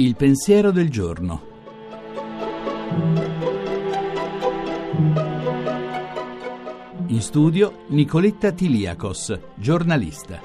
[0.00, 1.42] Il pensiero del giorno.
[7.08, 10.40] In studio Nicoletta Tiliakos, giornalista.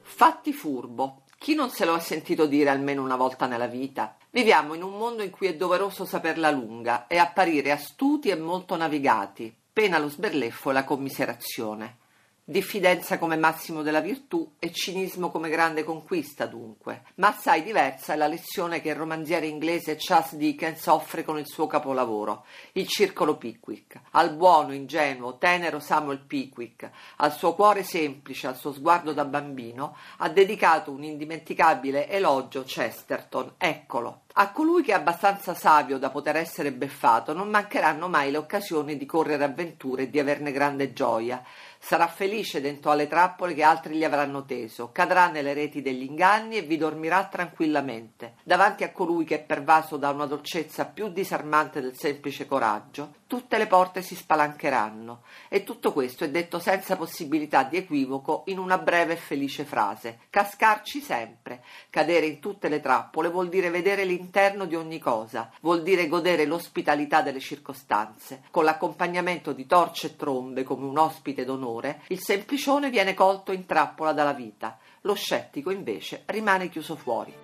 [0.00, 1.24] Fatti furbo.
[1.36, 4.16] Chi non se lo ha sentito dire almeno una volta nella vita?
[4.30, 8.76] Viviamo in un mondo in cui è doveroso saperla lunga e apparire astuti e molto
[8.76, 11.98] navigati, pena lo sberleffo e la commiserazione.
[12.46, 17.04] Diffidenza come massimo della virtù e cinismo come grande conquista, dunque.
[17.14, 21.46] Ma assai diversa è la lezione che il romanziere inglese Charles Dickens offre con il
[21.46, 23.98] suo capolavoro, Il Circolo Pickwick.
[24.10, 29.96] Al buono, ingenuo, tenero Samuel Pickwick, al suo cuore semplice, al suo sguardo da bambino,
[30.18, 33.54] ha dedicato un indimenticabile elogio Chesterton.
[33.56, 34.23] Eccolo.
[34.36, 38.96] A colui che è abbastanza savio da poter essere beffato non mancheranno mai le occasioni
[38.96, 41.40] di correre avventure e di averne grande gioia.
[41.78, 46.56] Sarà felice dentro alle trappole che altri gli avranno teso, cadrà nelle reti degli inganni
[46.56, 48.33] e vi dormirà tranquillamente.
[48.46, 53.56] Davanti a colui che è pervaso da una dolcezza più disarmante del semplice coraggio, tutte
[53.56, 55.22] le porte si spalancheranno.
[55.48, 60.18] E tutto questo è detto senza possibilità di equivoco in una breve e felice frase.
[60.28, 61.64] Cascarci sempre.
[61.88, 66.44] Cadere in tutte le trappole vuol dire vedere l'interno di ogni cosa, vuol dire godere
[66.44, 68.42] l'ospitalità delle circostanze.
[68.50, 73.64] Con l'accompagnamento di torce e trombe come un ospite d'onore il semplicione viene colto in
[73.64, 77.43] trappola dalla vita, lo scettico invece rimane chiuso fuori.